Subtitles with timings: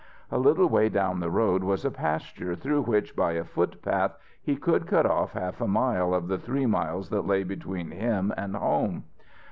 [0.31, 4.55] A little way down the road was a pasture through which by a footpath he
[4.55, 8.55] could cut off half a mile of the three miles that lay between him and
[8.55, 9.03] home.